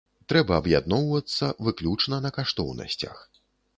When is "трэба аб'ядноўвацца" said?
0.31-1.51